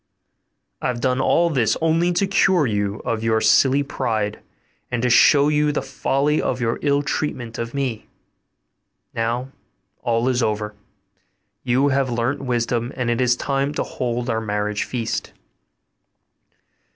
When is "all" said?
1.21-1.51, 10.01-10.27